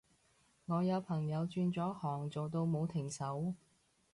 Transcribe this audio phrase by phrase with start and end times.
[0.65, 3.53] 我有朋友轉咗行做到冇停手